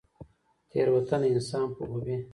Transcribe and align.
تیروتنه 0.71 1.27
انسان 1.33 1.67
پوهوي 1.75 2.15